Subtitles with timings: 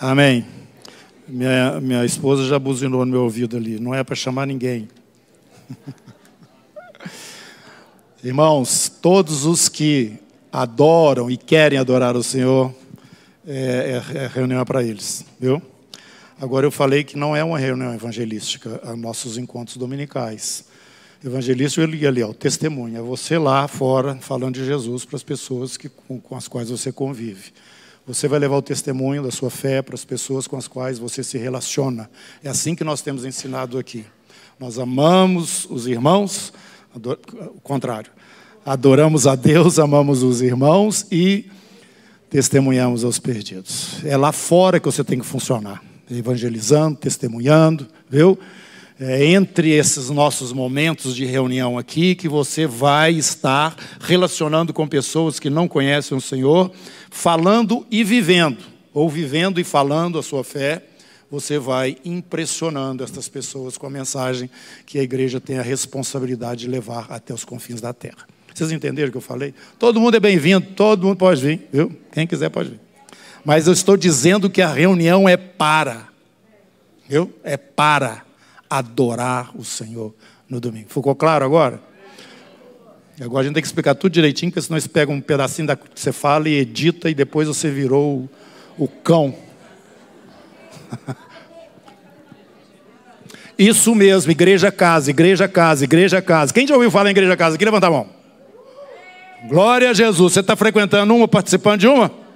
[0.00, 0.46] Amém.
[1.26, 3.80] Minha, minha esposa já buzinou no meu ouvido ali.
[3.80, 4.88] Não é para chamar ninguém.
[8.22, 10.12] Irmãos, todos os que
[10.52, 12.72] adoram e querem adorar o Senhor,
[13.44, 15.60] é, é, é reunião para eles, viu?
[16.40, 20.66] Agora eu falei que não é uma reunião evangelística, nossos encontros dominicais.
[21.24, 25.76] Evangelista, ele ali, ó, testemunho, é você lá fora falando de Jesus para as pessoas
[25.76, 27.52] que, com, com as quais você convive.
[28.08, 31.22] Você vai levar o testemunho da sua fé para as pessoas com as quais você
[31.22, 32.10] se relaciona.
[32.42, 34.02] É assim que nós temos ensinado aqui.
[34.58, 36.50] Nós amamos os irmãos,
[36.94, 38.10] o contrário.
[38.64, 41.50] Adoramos a Deus, amamos os irmãos e
[42.30, 44.02] testemunhamos aos perdidos.
[44.02, 48.38] É lá fora que você tem que funcionar evangelizando, testemunhando, viu?
[49.00, 55.38] É entre esses nossos momentos de reunião aqui que você vai estar relacionando com pessoas
[55.38, 56.72] que não conhecem o Senhor,
[57.10, 60.82] falando e vivendo, ou vivendo e falando a sua fé,
[61.30, 64.50] você vai impressionando essas pessoas com a mensagem
[64.86, 68.26] que a igreja tem a responsabilidade de levar até os confins da terra.
[68.54, 69.54] Vocês entenderam o que eu falei?
[69.78, 71.94] Todo mundo é bem-vindo, todo mundo pode vir, viu?
[72.10, 72.80] Quem quiser pode vir.
[73.44, 76.08] Mas eu estou dizendo que a reunião é para,
[77.08, 77.32] viu?
[77.44, 78.24] É para
[78.68, 80.14] adorar o Senhor
[80.48, 80.88] no domingo.
[80.88, 81.80] Ficou claro agora?
[83.20, 85.74] Agora a gente tem que explicar tudo direitinho, porque senão você pega um pedacinho da
[85.74, 88.28] que você fala e edita e depois você virou
[88.78, 89.34] o, o cão.
[93.58, 96.54] Isso mesmo, igreja casa, igreja casa, igreja casa.
[96.54, 97.56] Quem já ouviu falar em igreja casa?
[97.56, 98.08] Aqui levanta a mão.
[99.48, 100.34] Glória a Jesus.
[100.34, 102.27] Você está frequentando uma, participando de uma?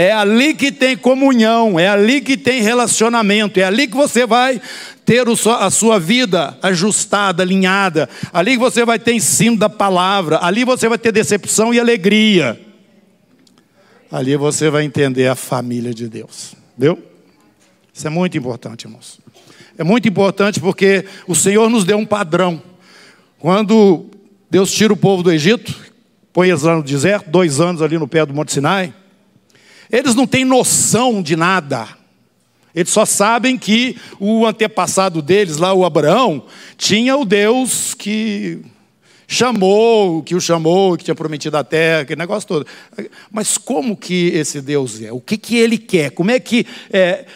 [0.00, 4.58] É ali que tem comunhão, é ali que tem relacionamento, é ali que você vai
[5.04, 10.64] ter a sua vida ajustada, alinhada, ali que você vai ter ensino da palavra, ali
[10.64, 12.58] você vai ter decepção e alegria.
[14.10, 16.98] Ali você vai entender a família de Deus, viu?
[17.92, 19.20] Isso é muito importante, irmãos.
[19.76, 22.62] É muito importante porque o Senhor nos deu um padrão.
[23.38, 24.06] Quando
[24.50, 25.76] Deus tira o povo do Egito,
[26.32, 28.94] põe eles lá no deserto, dois anos ali no pé do Monte Sinai,
[29.90, 31.88] eles não têm noção de nada.
[32.74, 36.44] Eles só sabem que o antepassado deles, lá o Abraão,
[36.76, 38.60] tinha o Deus que
[39.26, 42.66] chamou, que o chamou, que tinha prometido a terra, aquele negócio todo.
[43.30, 45.12] Mas como que esse Deus é?
[45.12, 46.10] O que, que ele quer?
[46.10, 47.26] Como é que é,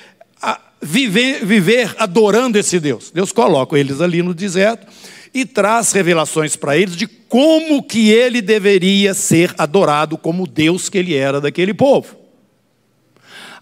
[0.41, 3.11] a, viver, viver adorando esse Deus?
[3.13, 4.87] Deus coloca eles ali no deserto
[5.33, 10.99] e traz revelações para eles de como que ele deveria ser adorado como Deus que
[10.99, 12.24] ele era daquele povo.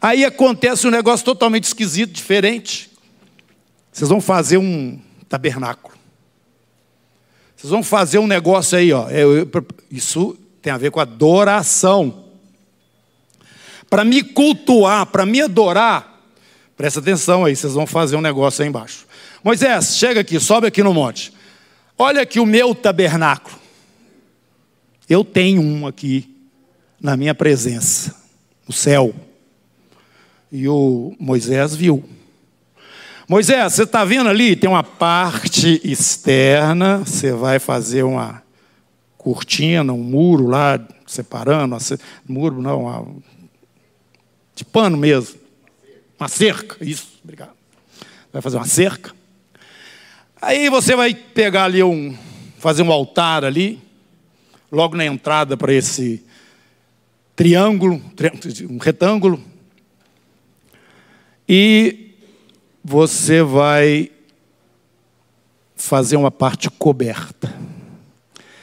[0.03, 2.91] Aí acontece um negócio totalmente esquisito, diferente.
[3.93, 5.95] Vocês vão fazer um tabernáculo.
[7.57, 9.07] Vocês vão fazer um negócio aí, ó.
[9.89, 12.25] Isso tem a ver com adoração.
[13.89, 16.21] Para me cultuar, para me adorar,
[16.77, 19.07] presta atenção aí, vocês vão fazer um negócio aí embaixo.
[19.45, 21.33] Moisés, chega aqui, sobe aqui no monte.
[21.97, 23.57] Olha aqui o meu tabernáculo.
[25.09, 26.29] Eu tenho um aqui
[27.01, 28.17] na minha presença,
[28.67, 29.15] no céu.
[30.53, 32.05] E o Moisés viu.
[33.27, 34.55] Moisés, você está vendo ali?
[34.55, 38.43] Tem uma parte externa, você vai fazer uma
[39.17, 41.79] cortina, um muro lá, separando,
[42.29, 43.07] muro não, uma,
[44.55, 45.41] de pano mesmo.
[46.21, 47.53] Uma cerca, isso, obrigado.
[48.31, 49.15] Vai fazer uma cerca.
[50.41, 52.15] Aí você vai pegar ali um,
[52.59, 53.81] fazer um altar ali,
[54.71, 56.23] logo na entrada para esse
[57.35, 58.03] triângulo,
[58.69, 59.43] um retângulo,
[61.55, 62.15] e
[62.83, 64.11] você vai
[65.77, 67.55] fazer uma parte coberta.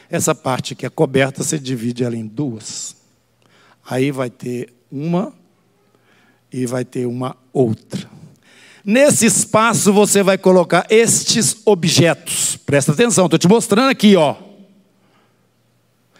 [0.10, 2.96] Essa parte que é coberta, você divide ela em duas.
[3.88, 5.32] Aí vai ter uma
[6.52, 8.10] e vai ter uma outra.
[8.84, 12.58] Nesse espaço você vai colocar estes objetos.
[12.58, 14.36] Presta atenção, estou te mostrando aqui, ó.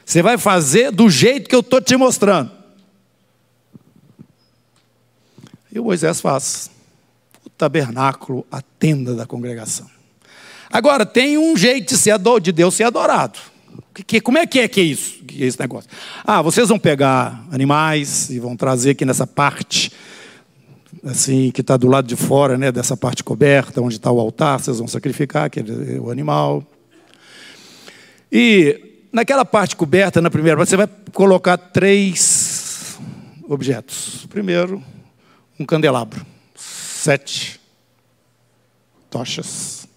[0.06, 2.59] Você vai fazer do jeito que eu estou te mostrando.
[5.72, 6.70] E o Moisés faz
[7.46, 9.88] o tabernáculo, a tenda da congregação.
[10.72, 13.40] Agora, tem um jeito de, ser de Deus ser adorado.
[13.94, 15.24] Que, que, como é que é que é isso?
[15.24, 15.90] Que é esse negócio?
[16.24, 19.92] Ah, vocês vão pegar animais e vão trazer aqui nessa parte,
[21.04, 24.60] assim, que está do lado de fora, né, dessa parte coberta, onde está o altar,
[24.60, 26.64] vocês vão sacrificar aquele, o animal.
[28.32, 32.98] E naquela parte coberta, na primeira você vai colocar três
[33.48, 34.28] objetos.
[34.30, 34.84] Primeiro,
[35.60, 36.26] um candelabro,
[36.56, 37.60] sete
[39.10, 39.88] tochas.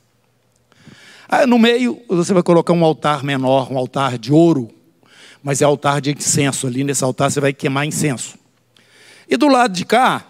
[1.28, 4.70] Aí no meio você vai colocar um altar menor, um altar de ouro,
[5.42, 6.66] mas é altar de incenso.
[6.66, 8.36] Ali nesse altar você vai queimar incenso.
[9.28, 10.26] E do lado de cá,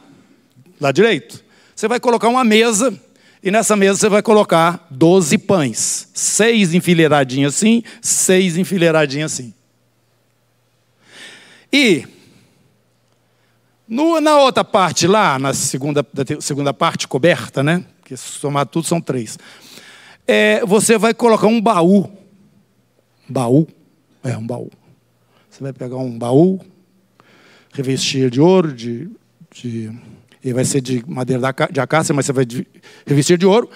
[0.80, 1.42] lado direito,
[1.74, 2.96] você vai colocar uma mesa
[3.42, 9.54] e nessa mesa você vai colocar 12 pães, seis enfileiradinhos assim, seis enfileiradinhos assim.
[11.72, 12.06] E
[13.92, 16.04] no, na outra parte lá, na segunda,
[16.40, 17.84] segunda parte coberta, né?
[18.02, 19.38] Que somar tudo são três.
[20.26, 22.10] É, você vai colocar um baú.
[23.28, 23.68] Baú?
[24.24, 24.70] É, um baú.
[25.50, 26.58] Você vai pegar um baú,
[27.74, 29.10] revestir de ouro, de,
[29.54, 29.92] de
[30.42, 32.46] e vai ser de madeira de acácia, mas você vai
[33.06, 33.68] revestir de ouro,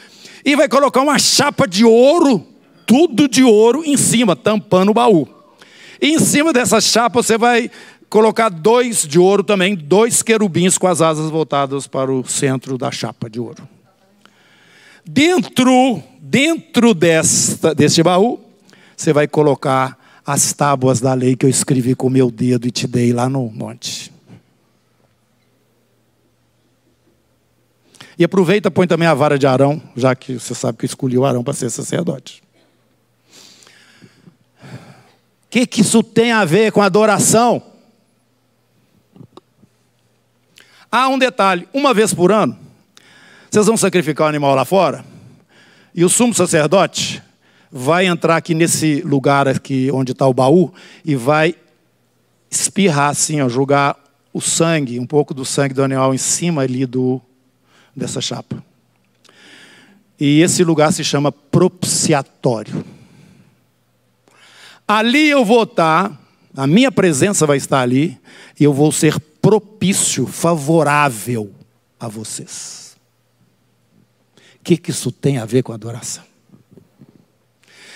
[0.43, 2.43] e vai colocar uma chapa de ouro,
[2.87, 5.29] tudo de ouro, em cima, tampando o baú.
[6.01, 7.71] E em cima dessa chapa você vai
[8.09, 12.91] colocar dois de ouro também, dois querubins com as asas voltadas para o centro da
[12.91, 13.69] chapa de ouro.
[15.05, 18.41] Dentro, dentro desta, deste baú,
[18.97, 22.71] você vai colocar as tábuas da lei que eu escrevi com o meu dedo e
[22.71, 24.13] te dei lá no monte.
[28.19, 31.25] E aproveita, põe também a vara de Arão, já que você sabe que escolhi o
[31.25, 32.43] Arão para ser sacerdote.
[34.63, 37.63] O que, que isso tem a ver com adoração?
[40.91, 42.57] Há um detalhe: uma vez por ano,
[43.51, 45.05] vocês vão sacrificar o animal lá fora,
[45.95, 47.23] e o sumo sacerdote
[47.71, 50.73] vai entrar aqui nesse lugar aqui onde está o baú
[51.05, 51.55] e vai
[52.51, 53.97] espirrar assim, ó, jogar
[54.33, 57.21] o sangue, um pouco do sangue do animal em cima ali do
[57.95, 58.63] dessa chapa.
[60.19, 62.85] E esse lugar se chama propiciatório.
[64.87, 66.13] Ali eu vou estar,
[66.57, 68.19] a minha presença vai estar ali,
[68.59, 71.53] e eu vou ser propício, favorável
[72.01, 72.97] a vocês.
[74.37, 76.25] O que, que isso tem a ver com adoração?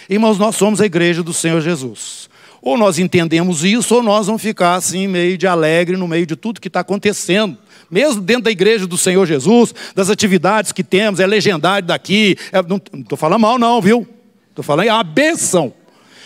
[0.08, 2.30] Irmãos, nós somos a igreja do Senhor Jesus.
[2.62, 6.36] Ou nós entendemos isso, ou nós vamos ficar assim, meio de alegre no meio de
[6.36, 7.58] tudo que está acontecendo.
[7.90, 12.36] Mesmo dentro da igreja do Senhor Jesus, das atividades que temos, é legendário daqui.
[12.52, 14.06] É, não estou falando mal, não, viu?
[14.50, 15.74] Estou falando é a benção.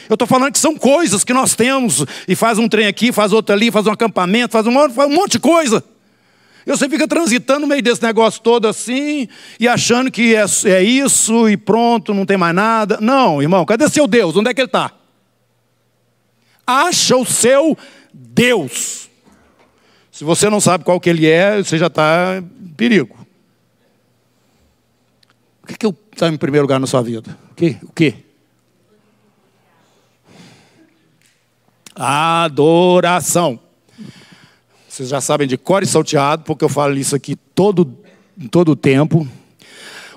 [0.09, 3.33] Eu estou falando que são coisas que nós temos, e faz um trem aqui, faz
[3.33, 5.83] outro ali, faz um acampamento, faz um, faz um monte de coisa.
[6.67, 9.29] E você fica transitando no meio desse negócio todo assim,
[9.61, 12.99] e achando que é, é isso e pronto, não tem mais nada.
[13.01, 14.37] Não, irmão, cadê seu Deus?
[14.37, 14.93] Onde é que ele está?
[16.67, 17.77] Acha o seu
[18.13, 19.11] Deus.
[20.11, 23.15] Se você não sabe qual que ele é, você já está em perigo.
[25.63, 27.37] O que, que está em primeiro lugar na sua vida?
[27.51, 27.77] O que?
[27.83, 28.24] O que?
[31.95, 33.59] Adoração.
[34.89, 37.97] Vocês já sabem de cor e salteado, porque eu falo isso aqui todo,
[38.51, 39.27] todo o tempo.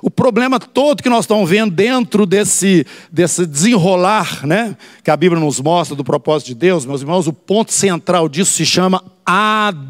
[0.01, 5.41] O problema todo que nós estamos vendo dentro desse, desse desenrolar, né, que a Bíblia
[5.41, 9.83] nos mostra do propósito de Deus, meus irmãos, o ponto central disso se chama adoração.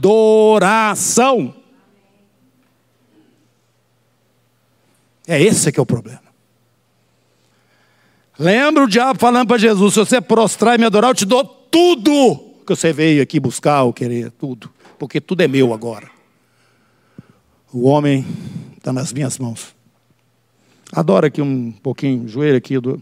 [5.28, 6.22] É esse que é o problema.
[8.40, 11.57] Lembra o diabo falando para Jesus: se você prostrar e me adorar, eu te dou
[11.72, 14.70] tudo que você veio aqui buscar ou querer, tudo,
[15.00, 16.10] porque tudo é meu agora.
[17.72, 18.26] O homem
[18.78, 19.76] está nas minhas mãos.
[20.92, 22.80] Adora aqui um pouquinho, joelho aqui.
[22.80, 23.02] Do...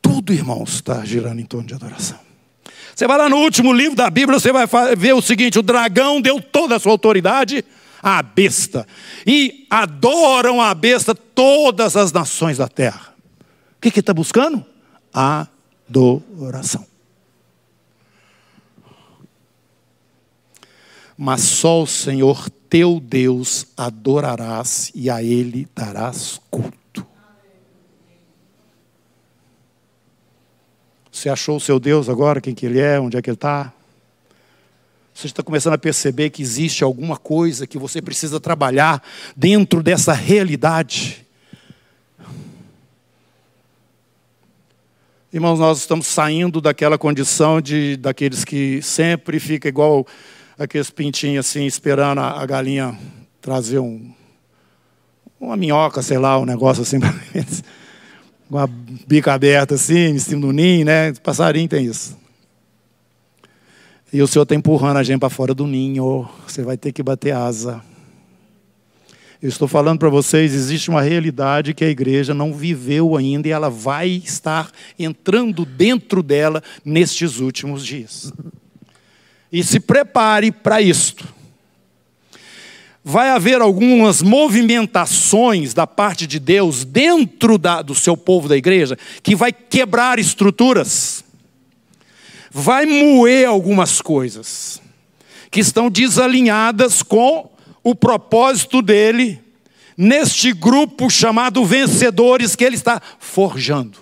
[0.00, 2.18] Tudo, irmãos, está girando em torno de adoração.
[2.94, 4.66] Você vai lá no último livro da Bíblia, você vai
[4.96, 7.64] ver o seguinte: o dragão deu toda a sua autoridade
[8.02, 8.86] à besta.
[9.26, 13.14] E adoram a besta todas as nações da terra.
[13.76, 14.64] O que está buscando?
[15.12, 15.49] Adoração
[15.90, 16.86] adoração.
[21.16, 27.04] Mas só o Senhor teu Deus adorarás e a Ele darás culto.
[31.10, 33.72] Você achou o seu Deus agora, quem que Ele é, onde é que Ele está?
[35.12, 39.02] Você está começando a perceber que existe alguma coisa que você precisa trabalhar
[39.36, 41.26] dentro dessa realidade.
[45.32, 50.04] Irmãos, nós estamos saindo daquela condição de daqueles que sempre fica igual
[50.58, 52.98] aqueles pintinhos assim, esperando a, a galinha
[53.40, 54.12] trazer um,
[55.38, 57.62] uma minhoca, sei lá, um negócio assim para eles.
[58.50, 61.12] Uma bica aberta assim, em cima do ninho, né?
[61.22, 62.18] Passarinho tem isso.
[64.12, 66.28] E o Senhor está empurrando a gente para fora do ninho.
[66.44, 67.80] Você vai ter que bater asa.
[69.42, 73.50] Eu estou falando para vocês, existe uma realidade que a igreja não viveu ainda e
[73.50, 78.30] ela vai estar entrando dentro dela nestes últimos dias.
[79.50, 81.26] E se prepare para isto.
[83.02, 88.98] Vai haver algumas movimentações da parte de Deus dentro da, do seu povo da igreja
[89.22, 91.24] que vai quebrar estruturas,
[92.50, 94.82] vai moer algumas coisas
[95.50, 97.50] que estão desalinhadas com
[97.82, 99.40] o propósito dele
[99.96, 103.98] neste grupo chamado vencedores que ele está forjando.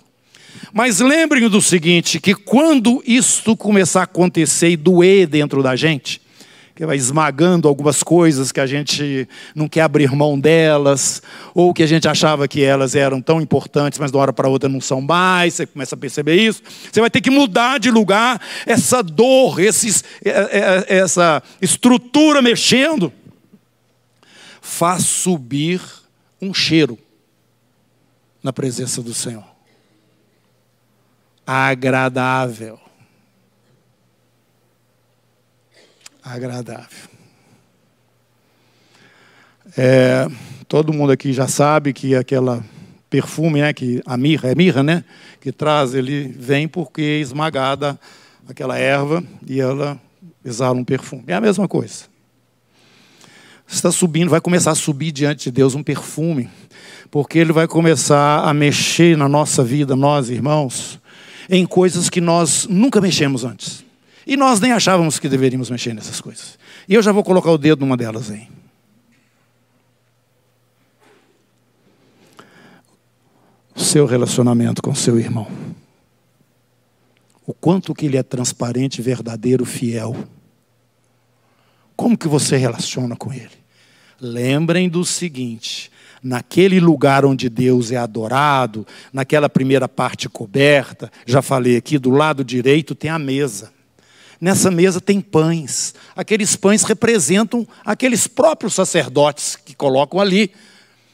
[0.72, 6.20] Mas lembrem do seguinte: que quando isto começar a acontecer e doer dentro da gente,
[6.78, 11.20] que vai esmagando algumas coisas que a gente não quer abrir mão delas,
[11.52, 14.48] ou que a gente achava que elas eram tão importantes, mas de uma hora para
[14.48, 16.62] outra não são mais, você começa a perceber isso.
[16.92, 22.40] Você vai ter que mudar de lugar, essa dor, esses, é, é, é, essa estrutura
[22.40, 23.12] mexendo,
[24.60, 25.80] faz subir
[26.40, 26.98] um cheiro
[28.42, 29.44] na presença do Senhor.
[31.46, 32.78] Agradável.
[36.34, 37.08] agradável.
[39.76, 40.26] É,
[40.66, 42.64] todo mundo aqui já sabe que aquela
[43.08, 45.04] perfume, né, que a mirra, é mirra, né,
[45.40, 47.98] que traz, ele vem porque é esmagada
[48.48, 50.00] aquela erva e ela
[50.44, 51.24] exala um perfume.
[51.26, 52.04] É a mesma coisa.
[53.68, 56.48] Está subindo, vai começar a subir diante de Deus um perfume,
[57.10, 60.98] porque ele vai começar a mexer na nossa vida, nós irmãos,
[61.50, 63.84] em coisas que nós nunca mexemos antes.
[64.26, 66.58] E nós nem achávamos que deveríamos mexer nessas coisas.
[66.88, 68.48] E eu já vou colocar o dedo numa delas aí.
[73.74, 75.46] O seu relacionamento com seu irmão.
[77.46, 80.16] O quanto que ele é transparente, verdadeiro, fiel.
[81.96, 83.57] Como que você relaciona com ele?
[84.20, 85.90] Lembrem do seguinte:
[86.22, 92.42] naquele lugar onde Deus é adorado, naquela primeira parte coberta, já falei aqui, do lado
[92.44, 93.72] direito tem a mesa.
[94.40, 95.94] Nessa mesa tem pães.
[96.14, 100.52] Aqueles pães representam aqueles próprios sacerdotes que colocam ali,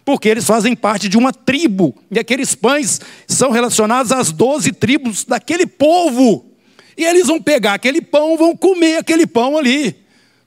[0.05, 1.95] porque eles fazem parte de uma tribo.
[2.11, 6.45] E aqueles pães são relacionados às doze tribos daquele povo.
[6.97, 9.97] E eles vão pegar aquele pão, vão comer aquele pão ali,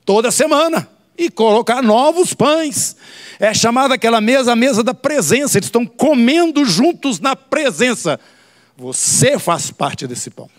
[0.05, 0.87] toda semana,
[1.17, 2.95] e colocar novos pães.
[3.39, 5.57] É chamada aquela mesa a mesa da presença.
[5.57, 8.19] Eles estão comendo juntos na presença.
[8.77, 10.49] Você faz parte desse pão.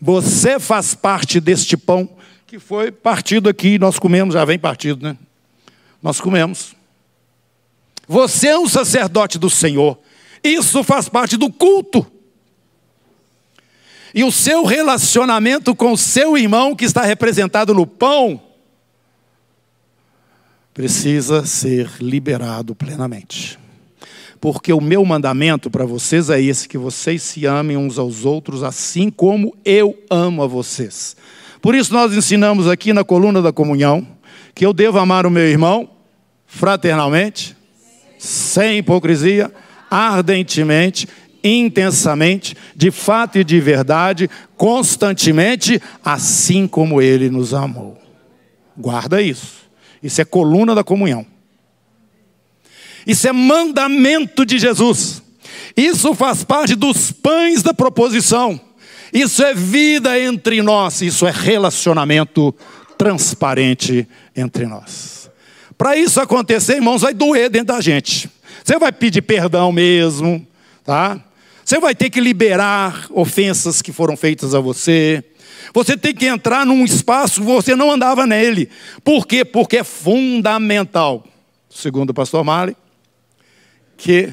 [0.00, 2.08] Você faz parte deste pão
[2.46, 5.18] que foi partido aqui, nós comemos, já vem partido, né?
[6.02, 6.74] Nós comemos.
[8.06, 9.98] Você é um sacerdote do Senhor.
[10.42, 12.06] Isso faz parte do culto.
[14.14, 18.42] E o seu relacionamento com o seu irmão, que está representado no pão,
[20.78, 23.58] precisa ser liberado plenamente
[24.40, 28.62] porque o meu mandamento para vocês é esse: que vocês se amem uns aos outros,
[28.62, 31.16] assim como eu amo a vocês.
[31.60, 34.06] Por isso, nós ensinamos aqui na coluna da comunhão
[34.54, 35.90] que eu devo amar o meu irmão
[36.46, 37.56] fraternalmente,
[38.16, 39.52] sem hipocrisia,
[39.90, 41.08] ardentemente,
[41.42, 47.98] intensamente, de fato e de verdade, constantemente, assim como ele nos amou.
[48.76, 49.67] Guarda isso.
[50.02, 51.26] Isso é coluna da comunhão.
[53.06, 55.22] Isso é mandamento de Jesus.
[55.76, 58.60] Isso faz parte dos pães da proposição.
[59.12, 61.00] Isso é vida entre nós.
[61.00, 62.54] Isso é relacionamento
[62.98, 65.30] transparente entre nós.
[65.76, 68.28] Para isso acontecer, irmãos, vai doer dentro da gente.
[68.64, 70.46] Você vai pedir perdão mesmo,
[70.84, 71.18] tá?
[71.64, 75.22] Você vai ter que liberar ofensas que foram feitas a você.
[75.74, 78.68] Você tem que entrar num espaço você não andava nele.
[79.04, 79.44] Por quê?
[79.44, 81.24] Porque é fundamental,
[81.68, 82.76] segundo o pastor Mali,
[83.96, 84.32] que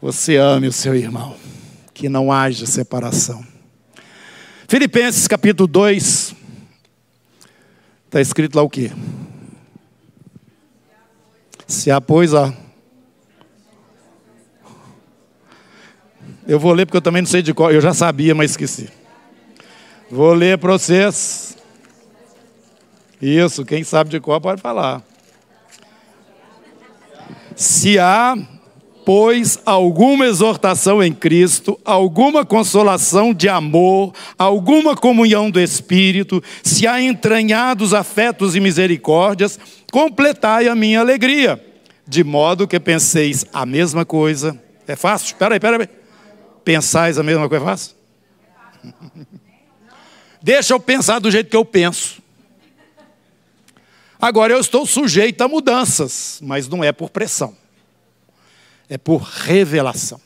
[0.00, 1.36] você ame o seu irmão,
[1.94, 3.46] que não haja separação.
[4.66, 6.34] Filipenses capítulo 2,
[8.06, 8.90] está escrito lá o quê?
[11.66, 12.52] Se pois, a.
[16.46, 18.88] Eu vou ler porque eu também não sei de qual, eu já sabia, mas esqueci.
[20.10, 21.56] Vou ler para vocês.
[23.20, 25.00] Isso, quem sabe de qual pode falar.
[27.54, 28.36] Se há,
[29.06, 37.00] pois, alguma exortação em Cristo, alguma consolação de amor, alguma comunhão do Espírito, se há
[37.00, 39.58] entranhados afetos e misericórdias,
[39.92, 41.64] completai a minha alegria,
[42.06, 44.60] de modo que penseis a mesma coisa.
[44.88, 45.26] É fácil?
[45.26, 46.01] Espera aí, espera aí.
[46.64, 47.96] Pensais a mesma coisa fácil?
[50.42, 52.20] Deixa eu pensar do jeito que eu penso.
[54.20, 57.56] Agora eu estou sujeito a mudanças, mas não é por pressão,
[58.88, 60.20] é por revelação.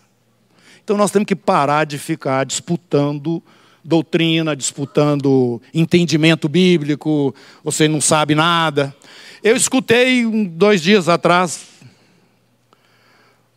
[0.85, 3.43] Então nós temos que parar de ficar disputando
[3.83, 8.95] doutrina, disputando entendimento bíblico, você não sabe nada.
[9.43, 11.67] Eu escutei dois dias atrás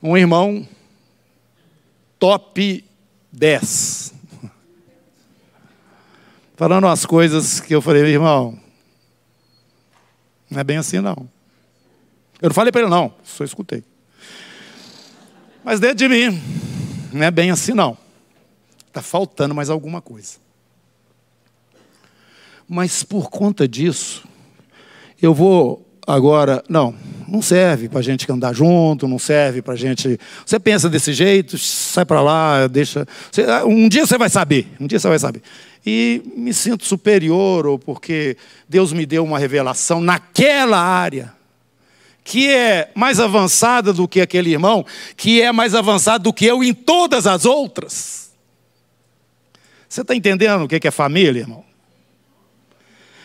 [0.01, 0.65] um irmão
[2.19, 2.83] top
[3.31, 4.13] 10.
[6.55, 8.59] Falando umas coisas que eu falei, irmão,
[10.49, 11.29] Não é bem assim, não.
[12.41, 13.83] Eu não falei para ele, não, só escutei.
[15.63, 16.41] Mas dentro de mim,
[17.13, 17.97] não é bem assim, não.
[18.87, 20.37] Está faltando mais alguma coisa.
[22.67, 24.27] Mas por conta disso,
[25.21, 26.63] eu vou agora.
[26.67, 26.95] Não,
[27.29, 30.19] não serve para a gente andar junto, não serve para a gente.
[30.45, 33.05] Você pensa desse jeito, sai para lá, deixa.
[33.65, 35.41] Um dia você vai saber, um dia você vai saber.
[35.85, 38.35] E me sinto superior, ou porque
[38.67, 41.33] Deus me deu uma revelação naquela área
[42.23, 44.85] que é mais avançada do que aquele irmão,
[45.17, 48.31] que é mais avançado do que eu em todas as outras.
[49.87, 51.63] Você está entendendo o que é família, irmão?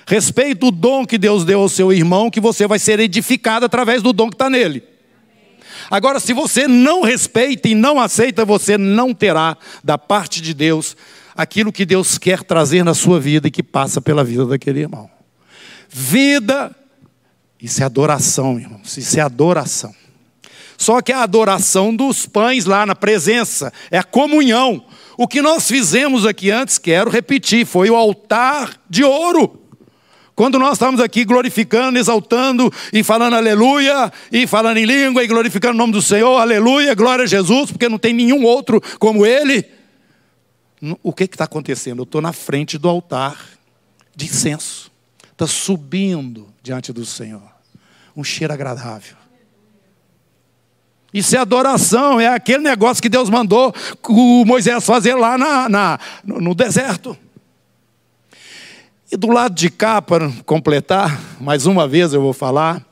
[0.06, 4.02] Respeita o dom que Deus deu ao seu irmão, que você vai ser edificado através
[4.02, 4.82] do dom que está nele.
[5.90, 10.96] Agora, se você não respeita e não aceita, você não terá da parte de Deus
[11.37, 15.11] aquilo que Deus quer trazer na sua vida e que passa pela vida daquele irmão.
[15.88, 16.75] Vida
[17.64, 18.94] isso é adoração, irmãos.
[18.99, 19.94] Isso é adoração.
[20.76, 24.84] Só que a adoração dos pães lá na presença, é a comunhão.
[25.16, 29.63] O que nós fizemos aqui antes, quero repetir, foi o altar de ouro.
[30.34, 35.74] Quando nós estamos aqui glorificando, exaltando e falando aleluia, e falando em língua e glorificando
[35.74, 39.64] o nome do Senhor, aleluia, glória a Jesus, porque não tem nenhum outro como Ele.
[41.02, 42.00] O que está acontecendo?
[42.00, 43.38] Eu estou na frente do altar
[44.14, 44.90] de incenso,
[45.32, 47.54] está subindo diante do Senhor
[48.16, 49.16] um cheiro agradável.
[51.12, 53.72] Isso é adoração, é aquele negócio que Deus mandou
[54.08, 57.16] o Moisés fazer lá na, na, no deserto.
[59.14, 62.85] E do lado de cá, para completar, mais uma vez eu vou falar,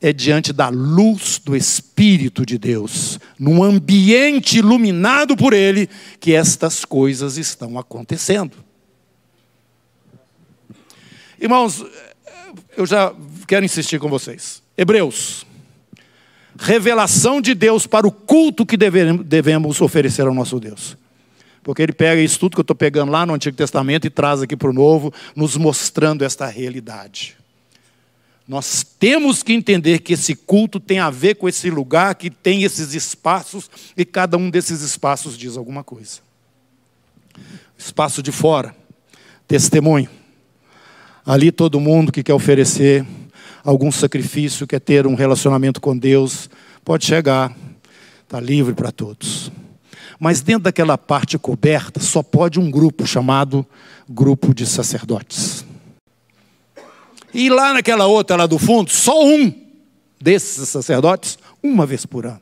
[0.00, 5.86] é diante da luz do Espírito de Deus, num ambiente iluminado por Ele,
[6.18, 8.56] que estas coisas estão acontecendo.
[11.38, 11.84] Irmãos,
[12.74, 13.12] eu já
[13.46, 14.62] quero insistir com vocês.
[14.74, 15.44] Hebreus.
[16.58, 20.96] Revelação de Deus para o culto que devemos oferecer ao nosso Deus.
[21.62, 24.42] Porque ele pega isso tudo que eu estou pegando lá no Antigo Testamento e traz
[24.42, 27.36] aqui para o Novo, nos mostrando esta realidade.
[28.48, 32.62] Nós temos que entender que esse culto tem a ver com esse lugar que tem
[32.62, 36.20] esses espaços e cada um desses espaços diz alguma coisa.
[37.76, 38.74] Espaço de fora,
[39.46, 40.08] testemunho.
[41.26, 43.04] Ali todo mundo que quer oferecer
[43.62, 46.48] algum sacrifício, quer ter um relacionamento com Deus,
[46.82, 47.54] pode chegar,
[48.22, 49.52] está livre para todos.
[50.18, 53.64] Mas dentro daquela parte coberta, só pode um grupo chamado
[54.08, 55.64] grupo de sacerdotes.
[57.32, 59.52] E lá naquela outra, lá do fundo, só um
[60.20, 62.40] desses sacerdotes, uma vez por ano.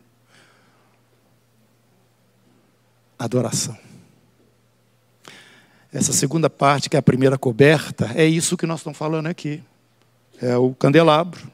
[3.19, 3.77] Adoração.
[5.93, 9.63] Essa segunda parte, que é a primeira coberta, é isso que nós estamos falando aqui.
[10.41, 11.51] É o candelabro,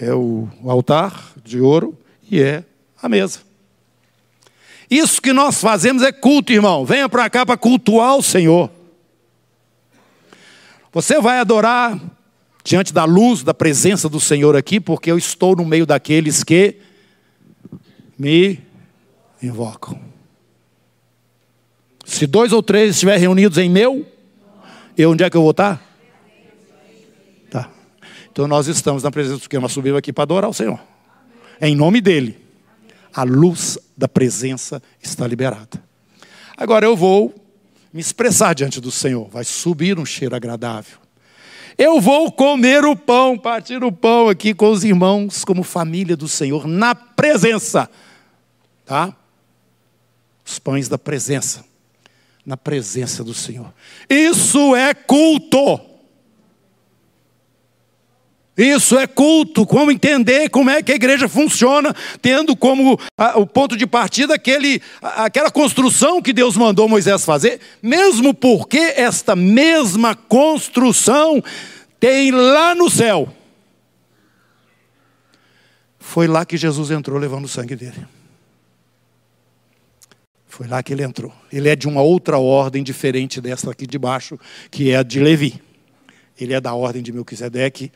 [0.00, 1.96] é o altar de ouro
[2.30, 2.64] e é
[3.00, 3.47] a mesa.
[4.90, 6.84] Isso que nós fazemos é culto, irmão.
[6.84, 8.70] Venha para cá para cultuar o Senhor.
[10.92, 12.00] Você vai adorar
[12.64, 16.76] diante da luz, da presença do Senhor aqui, porque eu estou no meio daqueles que
[18.18, 18.60] me
[19.42, 20.00] invocam.
[22.04, 24.06] Se dois ou três estiverem reunidos em meu,
[24.96, 25.82] eu onde é que eu vou estar?
[27.50, 27.70] Tá.
[28.32, 30.80] Então nós estamos na presença do que nós subimos aqui para adorar o Senhor.
[31.60, 32.47] Em nome dele.
[33.18, 35.82] A luz da presença está liberada.
[36.56, 37.34] Agora eu vou
[37.92, 39.28] me expressar diante do Senhor.
[39.28, 40.98] Vai subir um cheiro agradável.
[41.76, 46.28] Eu vou comer o pão, partir o pão aqui com os irmãos, como família do
[46.28, 47.90] Senhor, na presença.
[48.86, 49.12] Tá?
[50.46, 51.64] Os pães da presença
[52.46, 53.74] na presença do Senhor.
[54.08, 55.87] Isso é culto.
[58.58, 63.46] Isso é culto, como entender como é que a igreja funciona, tendo como a, o
[63.46, 69.36] ponto de partida aquele, a, aquela construção que Deus mandou Moisés fazer, mesmo porque esta
[69.36, 71.40] mesma construção
[72.00, 73.32] tem lá no céu.
[76.00, 78.06] Foi lá que Jesus entrou levando o sangue dele.
[80.48, 81.32] Foi lá que ele entrou.
[81.52, 84.36] Ele é de uma outra ordem diferente dessa aqui de baixo,
[84.68, 85.67] que é a de Levi.
[86.38, 87.90] Ele é da ordem de Melquisedeque,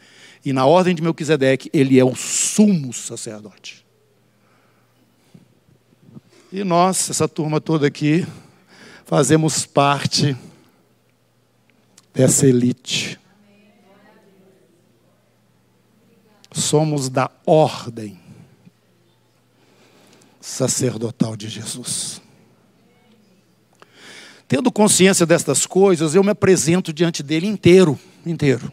[0.44, 3.84] e na ordem de Melquisedeque ele é o sumo sacerdote.
[6.52, 8.26] E nós, essa turma toda aqui,
[9.06, 10.36] fazemos parte
[12.12, 13.18] dessa elite.
[16.52, 18.20] Somos da ordem
[20.38, 22.20] sacerdotal de Jesus.
[24.46, 28.72] Tendo consciência destas coisas, eu me apresento diante dele inteiro, inteiro.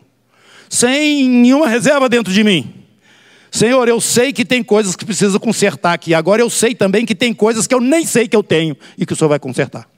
[0.69, 2.79] sem nenhuma reserva dentro de mim.
[3.51, 6.13] Senhor, eu sei que tem coisas que precisa consertar aqui.
[6.13, 9.05] Agora eu sei também que tem coisas que eu nem sei que eu tenho e
[9.05, 9.89] que o Senhor vai consertar.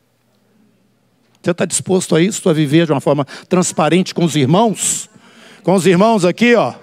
[1.41, 5.09] Você está disposto a isso, a viver de uma forma transparente com os irmãos?
[5.63, 6.73] Com os irmãos aqui, ó.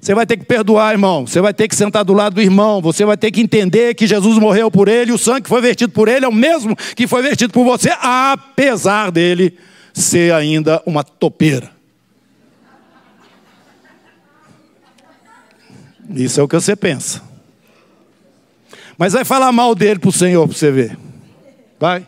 [0.00, 1.26] Você vai ter que perdoar, irmão.
[1.26, 2.82] Você vai ter que sentar do lado do irmão.
[2.82, 5.92] Você vai ter que entender que Jesus morreu por ele o sangue que foi vertido
[5.92, 9.56] por ele é o mesmo que foi vertido por você, apesar dele
[9.92, 11.70] ser ainda uma topeira.
[16.10, 17.22] Isso é o que você pensa.
[18.98, 20.98] Mas vai falar mal dele para o Senhor para você ver.
[21.78, 22.06] Vai.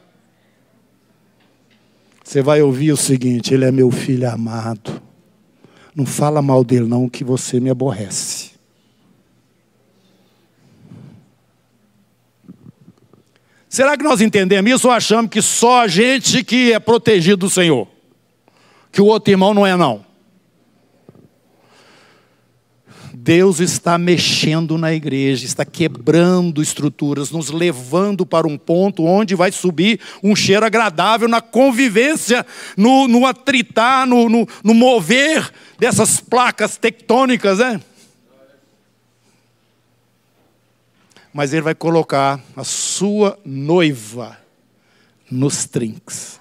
[2.23, 5.03] Você vai ouvir o seguinte: Ele é meu filho amado.
[5.95, 8.44] Não fala mal dele, não, que você me aborrece.
[13.75, 17.51] Será que nós entendemos isso ou achamos que só a gente que é protegido do
[17.51, 17.89] Senhor?
[18.93, 20.07] Que o outro irmão não é, não?
[23.13, 29.51] Deus está mexendo na igreja, está quebrando estruturas, nos levando para um ponto onde vai
[29.51, 36.77] subir um cheiro agradável na convivência, no, no atritar, no, no, no mover dessas placas
[36.77, 37.81] tectônicas, né?
[41.35, 44.39] Mas Ele vai colocar a sua noiva
[45.29, 46.41] nos trinques.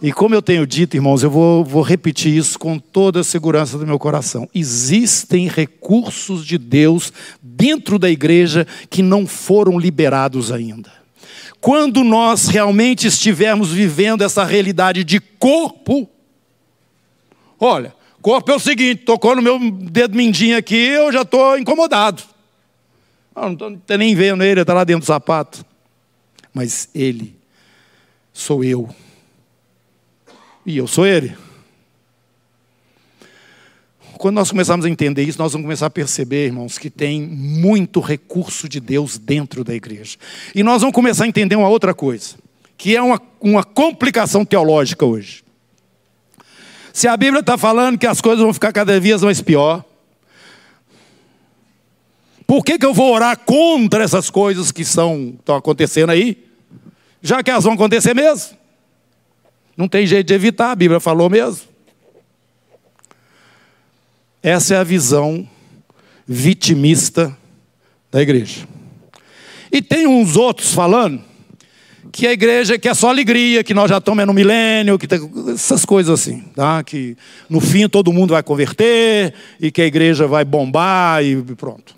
[0.00, 3.78] E como eu tenho dito, irmãos, eu vou, vou, repetir isso com toda a segurança
[3.78, 4.48] do meu coração.
[4.54, 7.12] Existem recursos de Deus
[7.42, 10.90] dentro da igreja que não foram liberados ainda.
[11.60, 16.08] Quando nós realmente estivermos vivendo essa realidade de corpo,
[17.60, 22.33] olha, corpo é o seguinte: tocou no meu dedo mindinho aqui, eu já estou incomodado.
[23.34, 25.64] Não estou nem vendo ele, ele está lá dentro do sapato.
[26.52, 27.36] Mas ele
[28.32, 28.94] sou eu
[30.66, 31.36] e eu sou Ele.
[34.16, 38.00] Quando nós começarmos a entender isso, nós vamos começar a perceber, irmãos, que tem muito
[38.00, 40.16] recurso de Deus dentro da igreja.
[40.54, 42.36] E nós vamos começar a entender uma outra coisa,
[42.78, 45.44] que é uma, uma complicação teológica hoje.
[46.92, 49.84] Se a Bíblia está falando que as coisas vão ficar cada vez mais pior,
[52.46, 56.44] por que, que eu vou orar contra essas coisas que estão, acontecendo aí?
[57.22, 58.56] Já que elas vão acontecer mesmo.
[59.76, 61.62] Não tem jeito de evitar, a Bíblia falou mesmo.
[64.42, 65.48] Essa é a visão
[66.26, 67.36] vitimista
[68.12, 68.68] da igreja.
[69.72, 71.22] E tem uns outros falando
[72.12, 75.18] que a igreja quer só alegria, que nós já estamos no milênio, que tem
[75.52, 76.84] essas coisas assim, tá?
[76.84, 77.16] Que
[77.50, 81.96] no fim todo mundo vai converter e que a igreja vai bombar e pronto.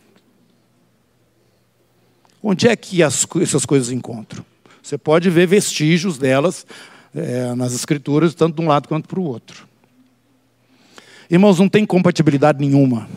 [2.48, 4.46] Onde é que as, essas coisas encontram?
[4.80, 6.64] Você pode ver vestígios delas
[7.12, 9.66] é, nas escrituras, tanto de um lado quanto para o outro.
[11.28, 13.08] Irmãos, não tem compatibilidade nenhuma.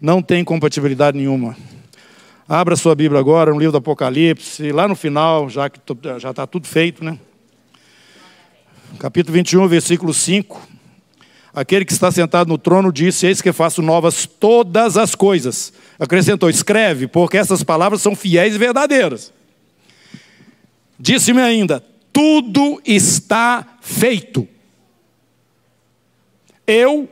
[0.00, 1.56] Não tem compatibilidade nenhuma.
[2.48, 5.78] Abra sua Bíblia agora, no livro do Apocalipse, lá no final, já que
[6.18, 7.16] já está tudo feito, né?
[8.98, 10.60] Capítulo 21, versículo 5.
[11.52, 15.72] Aquele que está sentado no trono disse: Eis que faço novas todas as coisas.
[15.98, 19.32] Acrescentou: Escreve, porque essas palavras são fiéis e verdadeiras.
[20.98, 21.82] Disse-me ainda:
[22.12, 24.46] tudo está feito.
[26.66, 27.08] Eu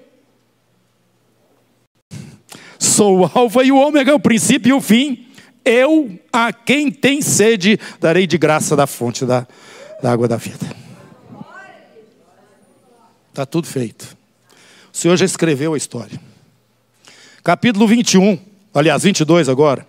[2.78, 5.26] sou o Alfa e o Ômega, o princípio e o fim.
[5.64, 9.46] Eu, a quem tem sede, darei de graça da fonte da,
[10.02, 10.76] da água da vida.
[13.30, 14.17] Está tudo feito.
[14.98, 16.20] O Senhor já escreveu a história.
[17.44, 18.36] Capítulo 21,
[18.74, 19.86] aliás, 22 agora.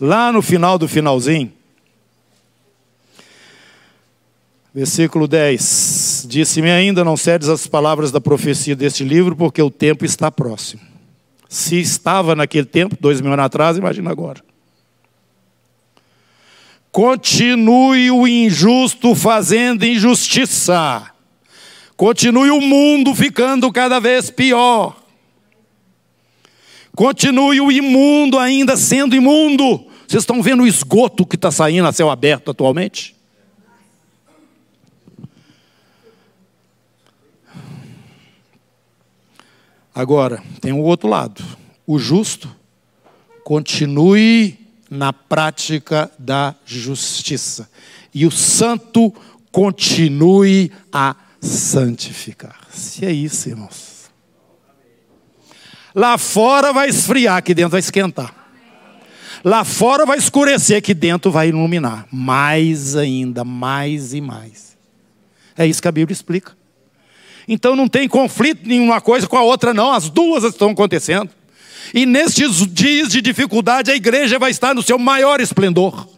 [0.00, 1.52] Lá no final do finalzinho,
[4.74, 10.04] Versículo 10: Disse-me ainda: Não cedes as palavras da profecia deste livro, porque o tempo
[10.04, 10.82] está próximo.
[11.48, 14.42] Se estava naquele tempo, dois mil anos atrás, imagina agora.
[16.90, 21.11] Continue o injusto fazendo injustiça.
[22.02, 25.00] Continue o mundo ficando cada vez pior.
[26.96, 29.86] Continue o imundo ainda sendo imundo.
[30.08, 33.14] Vocês estão vendo o esgoto que está saindo a céu aberto atualmente?
[39.94, 41.40] Agora, tem o um outro lado.
[41.86, 42.52] O justo
[43.44, 44.58] continue
[44.90, 47.70] na prática da justiça.
[48.12, 49.14] E o santo
[49.52, 53.04] continue a santificar-se.
[53.04, 54.10] É isso, irmãos.
[55.94, 58.32] Lá fora vai esfriar, aqui dentro vai esquentar.
[59.44, 62.06] Lá fora vai escurecer, aqui dentro vai iluminar.
[62.10, 64.76] Mais ainda, mais e mais.
[65.58, 66.56] É isso que a Bíblia explica.
[67.46, 71.28] Então não tem conflito nenhuma coisa com a outra, não, as duas estão acontecendo.
[71.92, 76.08] E nestes dias de dificuldade, a igreja vai estar no seu maior esplendor.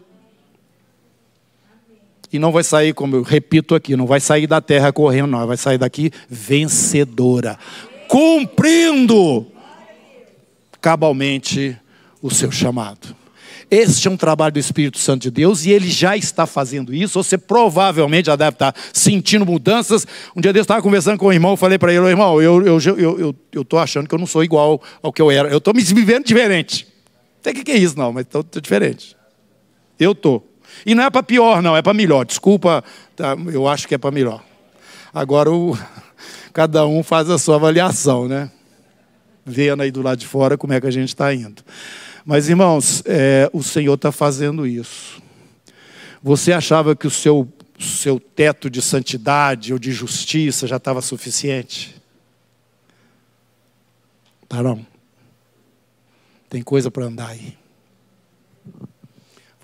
[2.35, 5.47] E não vai sair, como eu repito aqui, não vai sair da terra correndo, não,
[5.47, 7.57] vai sair daqui vencedora,
[8.09, 9.47] cumprindo
[10.81, 11.77] cabalmente
[12.21, 13.15] o seu chamado.
[13.71, 17.23] Este é um trabalho do Espírito Santo de Deus e ele já está fazendo isso.
[17.23, 20.05] Você provavelmente já deve estar sentindo mudanças.
[20.35, 23.19] Um dia eu estava conversando com o irmão, falei para ele: irmão, eu estou eu,
[23.19, 25.49] eu, eu, eu achando que eu não sou igual ao que eu era.
[25.49, 26.85] Eu estou me vivendo diferente.
[27.37, 29.15] Não sei o que é isso, não, mas estou diferente.
[29.97, 30.54] Eu estou.
[30.85, 32.25] E não é para pior, não, é para melhor.
[32.25, 32.83] Desculpa,
[33.15, 34.43] tá, eu acho que é para melhor.
[35.13, 35.77] Agora, o,
[36.51, 38.49] cada um faz a sua avaliação, né?
[39.45, 41.63] Vendo aí do lado de fora como é que a gente está indo.
[42.25, 45.21] Mas, irmãos, é, o Senhor está fazendo isso.
[46.23, 47.47] Você achava que o seu,
[47.79, 51.95] seu teto de santidade ou de justiça já estava suficiente?
[54.49, 54.85] Tá não.
[56.49, 57.55] Tem coisa para andar aí.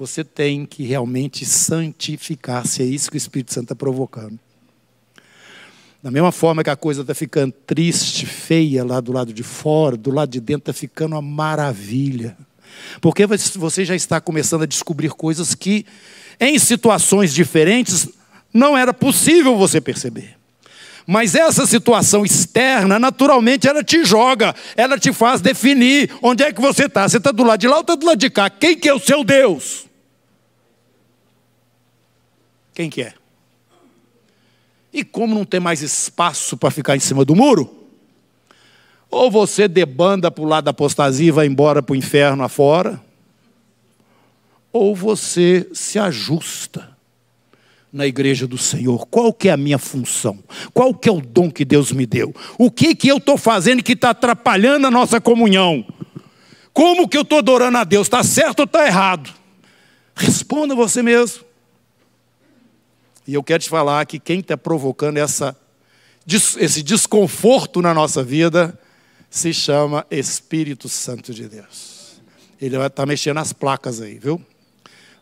[0.01, 2.81] Você tem que realmente santificar-se.
[2.81, 4.39] É isso que o Espírito Santo está provocando.
[6.01, 9.95] Da mesma forma que a coisa está ficando triste, feia lá do lado de fora,
[9.95, 12.35] do lado de dentro está ficando uma maravilha.
[12.99, 15.85] Porque você já está começando a descobrir coisas que,
[16.39, 18.09] em situações diferentes,
[18.51, 20.35] não era possível você perceber.
[21.05, 26.59] Mas essa situação externa, naturalmente, ela te joga, ela te faz definir onde é que
[26.59, 27.07] você está.
[27.07, 28.49] Você está do lado de lá ou está do lado de cá?
[28.49, 29.90] Quem que é o seu Deus?
[32.73, 33.13] Quem que é?
[34.93, 37.77] E como não tem mais espaço para ficar em cima do muro,
[39.09, 43.01] ou você debanda para o lado da apostasia e vai embora para o inferno afora,
[44.71, 46.97] ou você se ajusta
[47.91, 49.05] na igreja do Senhor.
[49.07, 50.39] Qual que é a minha função?
[50.73, 52.33] Qual que é o dom que Deus me deu?
[52.57, 55.85] O que que eu estou fazendo que está atrapalhando a nossa comunhão?
[56.71, 58.07] Como que eu estou adorando a Deus?
[58.07, 59.29] Está certo ou está errado?
[60.15, 61.50] Responda você mesmo.
[63.27, 65.55] E eu quero te falar que quem está provocando essa,
[66.59, 68.77] esse desconforto na nossa vida
[69.29, 72.21] se chama Espírito Santo de Deus.
[72.59, 74.41] Ele vai estar tá mexendo as placas aí, viu?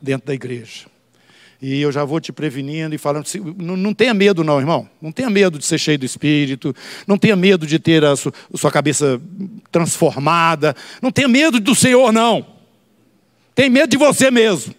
[0.02, 0.88] Dentro da igreja.
[1.62, 3.26] E eu já vou te prevenindo e falando,
[3.58, 4.90] não, tenha medo não, irmão.
[5.02, 6.74] Não tenha medo de ser cheio do Espírito.
[7.06, 9.22] Não tenha medo de ter a sua cabeça
[9.70, 10.74] transformada.
[11.02, 12.46] Não tenha medo do Senhor, não.
[13.54, 14.74] Tem medo de você mesmo.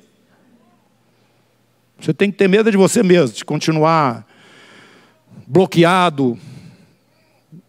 [2.00, 4.26] Você tem que ter medo de você mesmo, de continuar
[5.46, 6.38] bloqueado,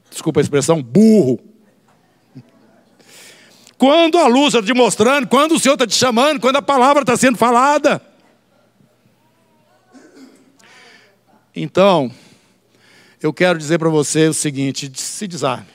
[0.10, 1.40] desculpa a expressão, burro.
[3.78, 7.02] Quando a luz está te mostrando, quando o Senhor está te chamando, quando a palavra
[7.02, 8.02] está sendo falada.
[11.56, 12.12] Então,
[13.22, 15.66] eu quero dizer para você o seguinte: se desarme,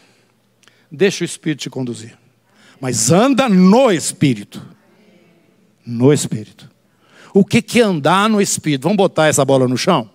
[0.90, 2.16] deixa o Espírito te conduzir,
[2.80, 4.64] mas anda no Espírito.
[5.84, 6.75] No Espírito.
[7.38, 8.84] O que, é andar no Espírito?
[8.84, 10.08] Vamos botar essa bola no chão?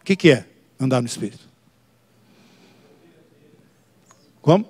[0.00, 0.46] O que, é
[0.80, 1.46] andar no Espírito?
[4.40, 4.66] Como?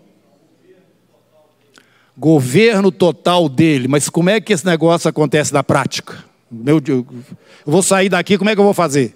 [2.17, 3.87] Governo total dele.
[3.87, 6.25] Mas como é que esse negócio acontece na prática?
[6.51, 7.07] Meu, eu
[7.65, 9.15] vou sair daqui, como é que eu vou fazer?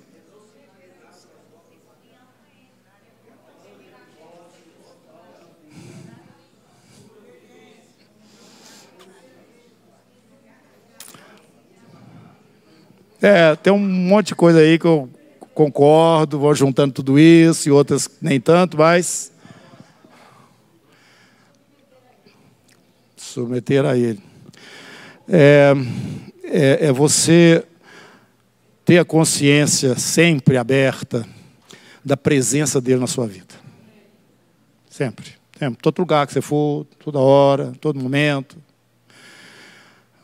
[13.22, 15.08] É, tem um monte de coisa aí que eu
[15.54, 19.30] concordo, vou juntando tudo isso e outras nem tanto, mas
[23.16, 24.20] submeter a Ele.
[25.28, 25.72] É,
[26.42, 27.64] é, é você
[28.84, 31.24] ter a consciência sempre aberta
[32.04, 33.54] da presença dele na sua vida.
[34.90, 35.34] Sempre.
[35.56, 35.78] Sempre.
[35.80, 38.56] Todo lugar que você for, toda hora, todo momento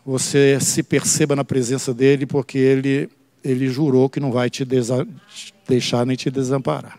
[0.08, 3.10] você se perceba na presença dele, porque ele,
[3.44, 4.64] ele jurou que não vai te
[5.68, 6.98] deixar nem te desamparar.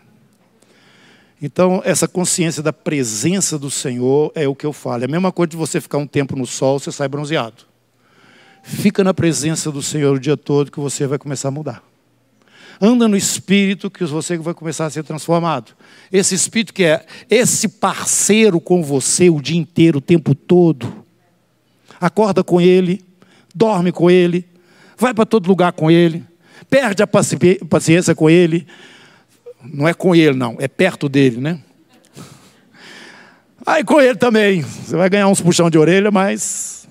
[1.42, 5.02] Então, essa consciência da presença do Senhor é o que eu falo.
[5.02, 7.64] É a mesma coisa de você ficar um tempo no sol, você sai bronzeado.
[8.62, 11.82] Fica na presença do Senhor o dia todo que você vai começar a mudar.
[12.80, 15.72] Anda no espírito que você vai começar a ser transformado.
[16.12, 21.09] Esse espírito que é esse parceiro com você o dia inteiro, o tempo todo
[22.00, 23.04] acorda com ele,
[23.54, 24.48] dorme com ele,
[24.96, 26.24] vai para todo lugar com ele,
[26.68, 28.66] perde a paciência com ele.
[29.62, 31.60] Não é com ele, não, é perto dele, né?
[33.66, 34.62] Aí com ele também.
[34.62, 36.88] Você vai ganhar uns puxão de orelha, mas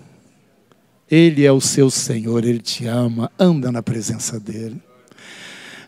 [1.10, 4.80] Ele é o seu Senhor, Ele te ama, anda na presença dEle.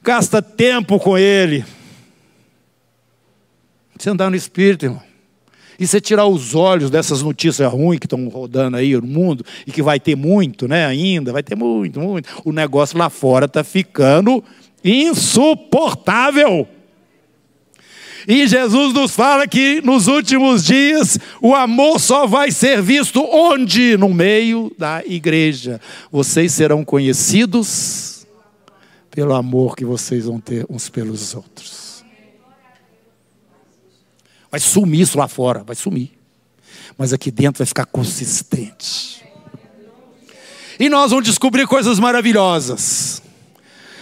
[0.01, 1.63] Gasta tempo com Ele.
[3.95, 5.10] Você andar no Espírito, irmão.
[5.79, 9.71] E você tirar os olhos dessas notícias ruins que estão rodando aí no mundo, e
[9.71, 10.85] que vai ter muito, né?
[10.85, 12.29] Ainda, vai ter muito, muito.
[12.45, 14.43] O negócio lá fora está ficando
[14.83, 16.67] insuportável.
[18.27, 23.97] E Jesus nos fala que nos últimos dias o amor só vai ser visto onde?
[23.97, 25.81] No meio da igreja.
[26.11, 28.27] Vocês serão conhecidos
[29.09, 31.90] pelo amor que vocês vão ter uns pelos outros.
[34.51, 36.11] Vai sumir isso lá fora, vai sumir.
[36.97, 39.23] Mas aqui dentro vai ficar consistente.
[40.77, 43.21] E nós vamos descobrir coisas maravilhosas.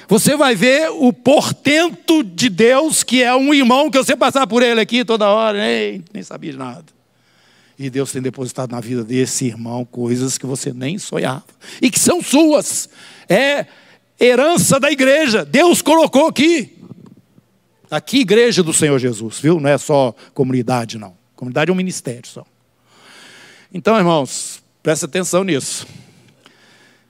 [0.08, 4.64] Você vai ver o portento de Deus, que é um irmão que você passar por
[4.64, 6.86] ele aqui toda hora, nem, nem sabia de nada.
[7.78, 11.46] E Deus tem depositado na vida desse irmão coisas que você nem sonhava
[11.80, 12.90] e que são suas.
[13.30, 13.68] É
[14.20, 15.46] herança da igreja.
[15.46, 16.79] Deus colocou aqui.
[17.90, 19.60] Aqui, igreja do Senhor Jesus, viu?
[19.60, 21.18] Não é só comunidade, não.
[21.36, 22.46] Comunidade é um ministério só.
[23.74, 25.88] Então, irmãos, presta atenção nisso.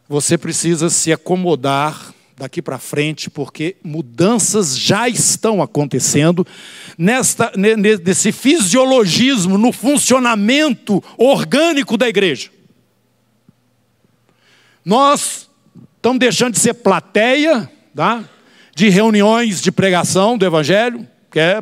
[0.08, 6.48] Você precisa se acomodar daqui para frente, porque mudanças já estão acontecendo
[6.98, 12.50] nesta, nesse fisiologismo, no funcionamento orgânico da igreja.
[14.86, 15.50] Nós
[15.98, 18.24] estamos deixando de ser plateia tá?
[18.80, 21.60] De reuniões de pregação do Evangelho, que é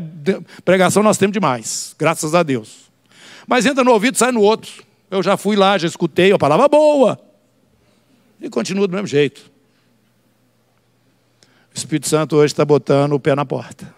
[0.63, 2.91] pregação nós temos demais, graças a Deus.
[3.47, 4.85] Mas entra no ouvido, sai no outro.
[5.09, 7.19] Eu já fui lá, já escutei a palavra boa.
[8.39, 9.49] E continua do mesmo jeito.
[11.73, 13.91] O Espírito Santo hoje está botando o pé na porta.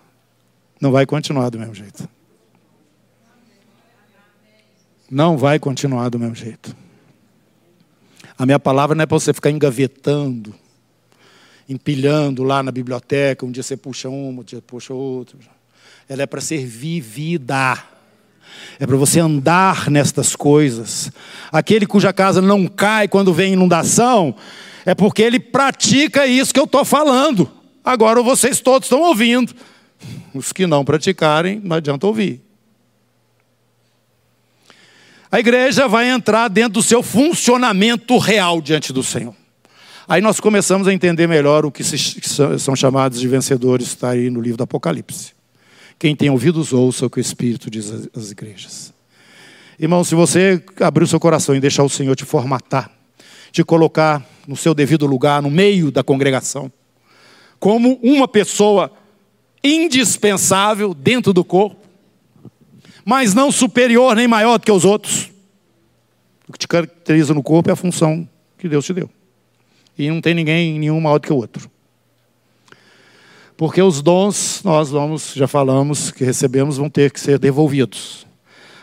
[0.79, 2.07] Não vai continuar do mesmo jeito.
[5.11, 6.73] Não vai continuar do mesmo jeito.
[8.37, 10.55] A minha palavra não é para você ficar engavetando,
[11.69, 13.45] empilhando lá na biblioteca.
[13.45, 15.37] Um dia você puxa uma, um dia puxa outra.
[16.09, 17.77] Ela é para ser vivida.
[18.79, 21.11] É para você andar nestas coisas.
[21.51, 24.35] Aquele cuja casa não cai quando vem inundação,
[24.85, 27.49] é porque ele pratica isso que eu estou falando.
[27.85, 29.53] Agora vocês todos estão ouvindo.
[30.33, 32.41] Os que não praticarem, não adianta ouvir.
[35.31, 39.35] A igreja vai entrar dentro do seu funcionamento real diante do Senhor.
[40.11, 44.41] Aí nós começamos a entender melhor o que são chamados de vencedores, está aí no
[44.41, 45.33] livro do Apocalipse.
[45.99, 48.91] Quem tem ouvidos, ouça o que o Espírito diz às igrejas.
[49.79, 52.89] Irmão, se você abrir o seu coração e deixar o Senhor te formatar,
[53.51, 56.71] te colocar no seu devido lugar, no meio da congregação,
[57.59, 58.91] como uma pessoa
[59.63, 61.87] indispensável dentro do corpo,
[63.05, 65.29] mas não superior nem maior do que os outros.
[66.47, 69.07] O que te caracteriza no corpo é a função que Deus te deu.
[69.99, 71.69] E não tem ninguém nenhum maior do que o outro.
[73.57, 78.25] Porque os dons, nós vamos, já falamos, que recebemos, vão ter que ser devolvidos.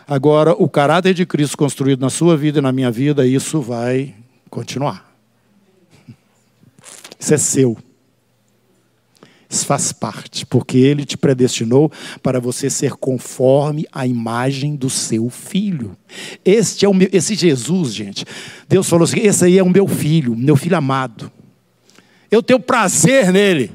[0.07, 4.13] Agora, o caráter de Cristo construído na sua vida e na minha vida, isso vai
[4.51, 5.11] continuar.
[7.19, 7.75] Isso é seu.
[9.49, 15.95] Faz parte, porque ele te predestinou para você ser conforme a imagem do seu filho.
[16.43, 18.25] Este é o meu, esse Jesus, gente.
[18.67, 21.31] Deus falou assim: esse aí é o meu filho, meu filho amado.
[22.29, 23.71] Eu tenho prazer nele.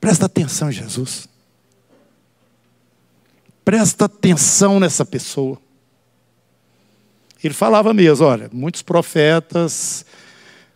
[0.00, 1.28] Presta atenção, Jesus.
[3.62, 5.60] Presta atenção nessa pessoa.
[7.44, 10.04] Ele falava mesmo, olha, muitos profetas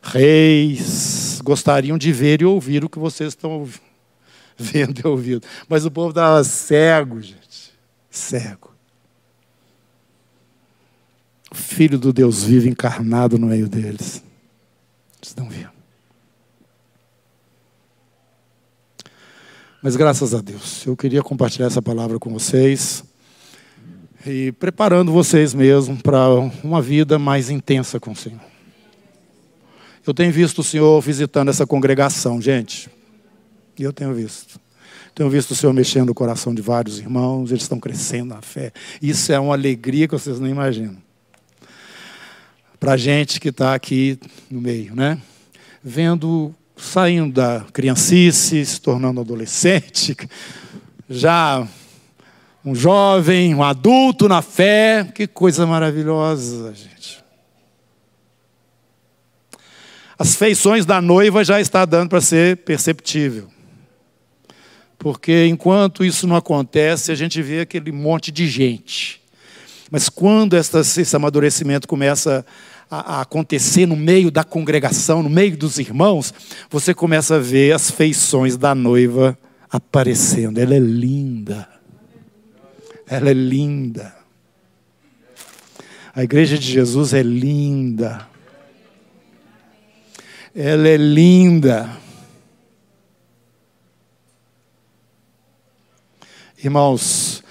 [0.03, 3.69] reis gostariam de ver e ouvir o que vocês estão
[4.59, 5.47] vendo e ouvindo.
[5.69, 7.73] Mas o povo estava cego, gente.
[8.11, 8.73] Cego.
[11.51, 14.23] O Filho do Deus vivo encarnado no meio deles.
[15.23, 15.71] Eles não viam.
[19.83, 23.05] Mas graças a Deus, eu queria compartilhar essa palavra com vocês
[24.25, 26.29] e preparando vocês mesmo para
[26.63, 28.52] uma vida mais intensa com o Senhor.
[30.05, 32.91] Eu tenho visto o Senhor visitando essa congregação, gente.
[33.79, 34.61] Eu tenho visto.
[35.15, 38.73] Tenho visto o Senhor mexendo no coração de vários irmãos, eles estão crescendo na fé.
[39.01, 40.97] Isso é uma alegria que vocês não imaginam.
[42.81, 44.19] Para a gente que está aqui
[44.51, 45.19] no meio, né?
[45.85, 50.17] Vendo, saindo da criancice, se tornando adolescente,
[51.09, 51.67] já
[52.65, 57.22] um jovem, um adulto na fé, que coisa maravilhosa, gente.
[60.23, 63.49] As feições da noiva já está dando para ser perceptível.
[64.97, 69.21] Porque enquanto isso não acontece, a gente vê aquele monte de gente.
[69.91, 72.47] Mas quando esse amadurecimento começa
[72.89, 76.33] a, a acontecer no meio da congregação, no meio dos irmãos,
[76.71, 79.37] você começa a ver as feições da noiva
[79.69, 80.59] aparecendo.
[80.59, 81.69] Ela é linda.
[83.09, 84.15] Ela é linda.
[86.15, 88.31] A igreja de Jesus é linda.
[90.55, 91.91] Ela é linda.
[96.63, 97.43] Irmãos,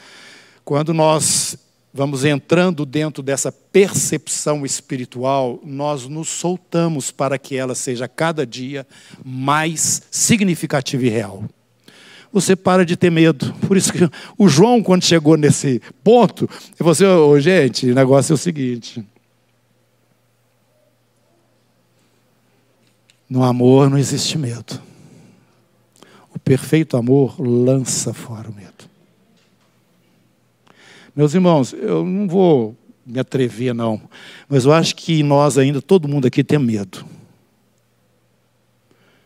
[0.63, 1.57] quando nós
[1.91, 8.85] vamos entrando dentro dessa percepção espiritual, nós nos soltamos para que ela seja cada dia
[9.25, 11.43] mais significativa e real.
[12.31, 13.51] Você para de ter medo.
[13.67, 17.95] Por isso que o João, quando chegou nesse ponto, ele falou assim: oh, gente, o
[17.95, 19.03] negócio é o seguinte.
[23.31, 24.81] No amor não existe medo.
[26.35, 28.89] O perfeito amor lança fora o medo.
[31.15, 32.75] Meus irmãos, eu não vou
[33.05, 34.01] me atrever, não,
[34.49, 37.05] mas eu acho que nós ainda, todo mundo aqui tem medo.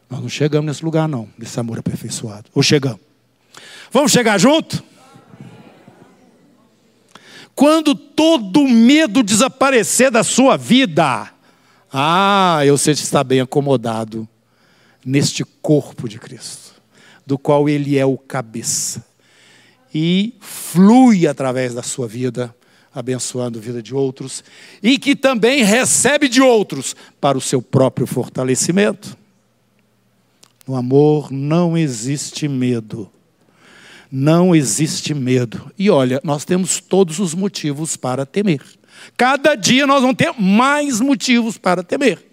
[0.08, 2.48] Nós não chegamos nesse lugar, não, desse amor aperfeiçoado.
[2.54, 3.02] Ou chegamos?
[3.92, 4.84] Vamos chegar junto?
[7.56, 11.34] Quando todo medo desaparecer da sua vida,
[11.98, 14.28] ah, eu sei que está bem acomodado
[15.06, 16.74] neste corpo de Cristo,
[17.26, 19.02] do qual Ele é o cabeça
[19.94, 22.54] e flui através da sua vida,
[22.94, 24.44] abençoando a vida de outros,
[24.84, 29.18] e que também recebe de outros para o seu próprio fortalecimento.
[30.68, 33.10] No amor não existe medo.
[34.12, 35.72] Não existe medo.
[35.80, 38.62] E olha, nós temos todos os motivos para temer.
[39.18, 42.24] Cada dia nós vamos ter mais motivos para temer.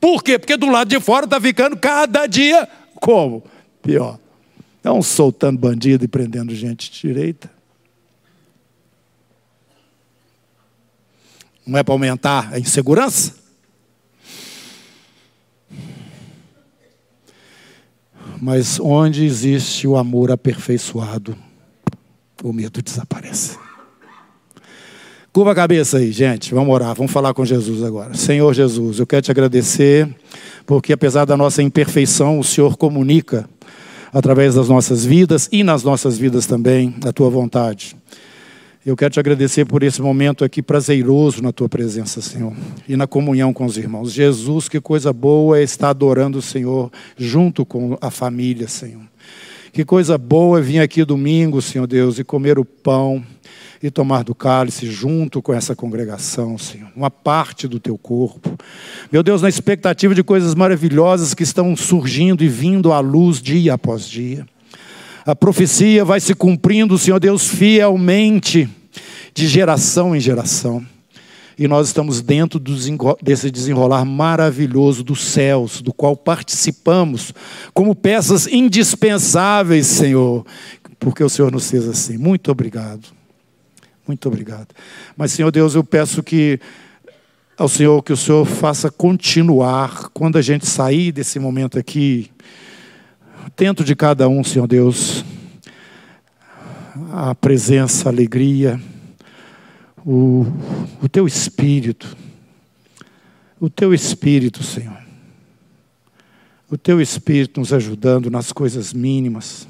[0.00, 0.38] Por quê?
[0.38, 3.44] Porque do lado de fora está ficando cada dia como?
[3.82, 4.18] Pior.
[4.82, 7.50] Não soltando bandido e prendendo gente direita.
[11.66, 13.34] Não é para aumentar a insegurança?
[18.40, 21.36] Mas onde existe o amor aperfeiçoado,
[22.42, 23.58] o medo desaparece.
[25.32, 26.52] Curva a cabeça aí, gente.
[26.52, 28.14] Vamos orar, vamos falar com Jesus agora.
[28.14, 30.08] Senhor Jesus, eu quero te agradecer,
[30.66, 33.48] porque apesar da nossa imperfeição, o Senhor comunica
[34.12, 37.96] através das nossas vidas e nas nossas vidas também, a tua vontade.
[38.84, 42.52] Eu quero te agradecer por esse momento aqui prazeroso na tua presença, Senhor,
[42.88, 44.12] e na comunhão com os irmãos.
[44.12, 49.02] Jesus, que coisa boa é estar adorando o Senhor junto com a família, Senhor.
[49.72, 53.24] Que coisa boa é vir aqui domingo, Senhor Deus, e comer o pão
[53.80, 58.58] e tomar do cálice junto com essa congregação, Senhor, uma parte do teu corpo.
[59.12, 63.74] Meu Deus, na expectativa de coisas maravilhosas que estão surgindo e vindo à luz dia
[63.74, 64.44] após dia.
[65.24, 68.68] A profecia vai se cumprindo, Senhor Deus, fielmente,
[69.32, 70.84] de geração em geração.
[71.60, 72.58] E nós estamos dentro
[73.22, 77.34] desse desenrolar maravilhoso dos céus, do qual participamos
[77.74, 80.46] como peças indispensáveis, Senhor,
[80.98, 82.16] porque o Senhor nos fez assim.
[82.16, 83.08] Muito obrigado.
[84.08, 84.68] Muito obrigado.
[85.14, 86.58] Mas, Senhor Deus, eu peço que
[87.58, 92.30] ao Senhor que o Senhor faça continuar quando a gente sair desse momento aqui,
[93.54, 95.26] dentro de cada um, Senhor Deus,
[97.12, 98.80] a presença, a alegria,
[100.04, 100.46] o,
[101.02, 102.16] o teu espírito,
[103.58, 104.98] o teu espírito, Senhor.
[106.70, 109.66] O teu espírito nos ajudando nas coisas mínimas,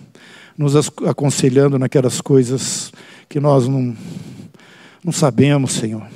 [0.56, 2.92] nos aconselhando naquelas coisas
[3.28, 3.96] que nós não,
[5.02, 6.06] não sabemos, Senhor.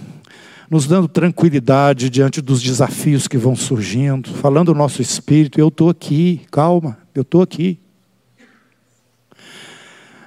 [0.70, 5.88] Nos dando tranquilidade diante dos desafios que vão surgindo, falando o nosso espírito, eu estou
[5.88, 7.78] aqui, calma, eu estou aqui.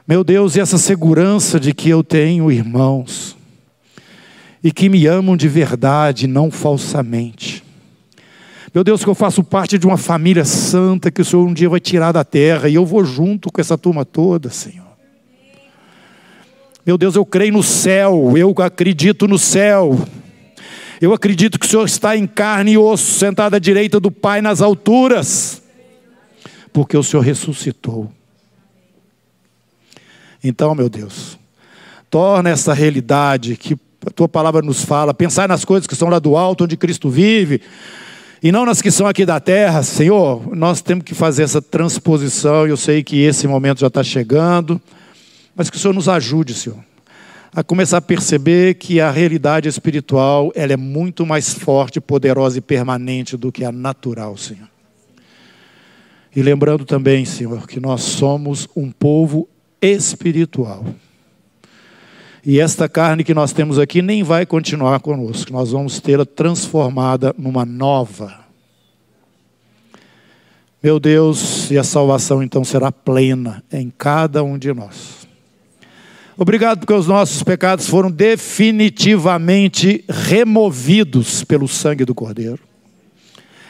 [0.08, 3.37] Meu Deus, e essa segurança de que eu tenho irmãos
[4.68, 7.64] e que me amam de verdade, não falsamente.
[8.74, 11.70] Meu Deus, que eu faço parte de uma família santa que o Senhor um dia
[11.70, 14.86] vai tirar da terra e eu vou junto com essa turma toda, Senhor.
[16.86, 19.98] Meu Deus, eu creio no céu, eu acredito no céu.
[21.00, 24.42] Eu acredito que o Senhor está em carne e osso, sentado à direita do Pai
[24.42, 25.64] nas alturas,
[26.74, 28.12] porque o Senhor ressuscitou.
[30.44, 31.40] Então, meu Deus,
[32.10, 36.18] torna essa realidade que a tua palavra nos fala, pensar nas coisas que são lá
[36.18, 37.62] do alto, onde Cristo vive,
[38.42, 40.56] e não nas que são aqui da terra, Senhor.
[40.56, 44.80] Nós temos que fazer essa transposição, eu sei que esse momento já está chegando.
[45.56, 46.78] Mas que o Senhor nos ajude, Senhor,
[47.52, 52.62] a começar a perceber que a realidade espiritual ela é muito mais forte, poderosa e
[52.62, 54.70] permanente do que a natural, Senhor.
[56.36, 59.50] E lembrando também, Senhor, que nós somos um povo
[59.82, 60.86] espiritual.
[62.48, 67.36] E esta carne que nós temos aqui nem vai continuar conosco, nós vamos tê-la transformada
[67.38, 68.40] numa nova.
[70.82, 75.28] Meu Deus, e a salvação então será plena em cada um de nós.
[76.38, 82.62] Obrigado porque os nossos pecados foram definitivamente removidos pelo sangue do Cordeiro,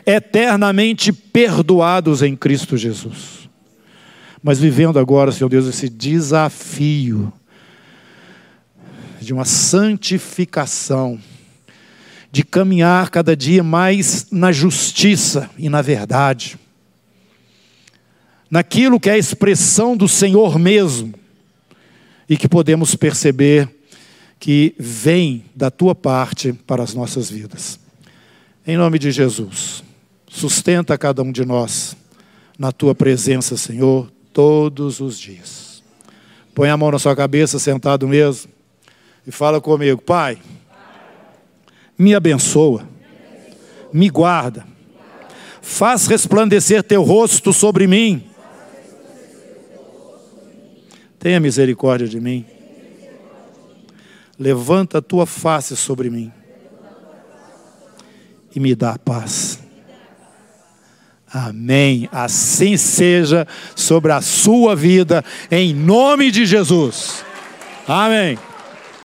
[0.06, 3.50] eternamente perdoados em Cristo Jesus.
[4.44, 7.34] Mas vivendo agora, Senhor Deus, esse desafio
[9.28, 11.20] de uma santificação,
[12.32, 16.58] de caminhar cada dia mais na justiça e na verdade,
[18.50, 21.14] naquilo que é a expressão do Senhor mesmo
[22.30, 23.70] e que podemos perceber
[24.40, 27.78] que vem da tua parte para as nossas vidas.
[28.66, 29.84] Em nome de Jesus,
[30.30, 31.98] sustenta cada um de nós
[32.58, 35.84] na tua presença, Senhor, todos os dias.
[36.56, 38.56] Põe a mão na sua cabeça, sentado mesmo,
[39.28, 40.40] e fala comigo: Pai,
[41.96, 42.88] me abençoa,
[43.94, 44.66] me guarda,
[45.62, 48.28] faz resplandecer teu rosto sobre mim
[51.20, 52.46] Tenha misericórdia de mim.
[54.40, 56.32] Levanta a tua face sobre mim
[58.56, 59.60] e me dá paz.
[61.30, 62.08] Amém.
[62.12, 67.26] Assim seja sobre a sua vida, em nome de Jesus.
[67.88, 68.38] Amém.